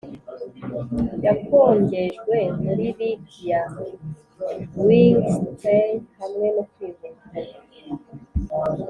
yakongejwe 1.25 2.37
muri 2.63 2.85
reek 2.97 3.25
ya 3.49 3.61
wying 4.85 5.21
sty 5.53 5.87
hamwe 6.19 6.47
no 6.55 6.63
kwihuta 6.71 7.39